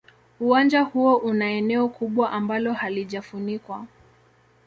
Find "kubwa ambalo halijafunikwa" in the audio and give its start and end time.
1.89-3.85